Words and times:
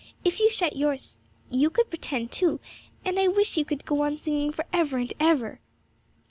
If 0.23 0.39
you 0.39 0.49
shut 0.49 0.75
yours 0.75 1.17
you 1.51 1.69
could 1.69 1.91
pretend 1.91 2.31
too, 2.31 2.59
and 3.05 3.19
I 3.19 3.27
wish 3.27 3.55
you 3.55 3.63
could 3.65 3.85
go 3.85 4.01
on 4.01 4.17
singing 4.17 4.51
for 4.51 4.65
ever 4.73 4.97
and 4.97 5.13
ever!' 5.19 5.59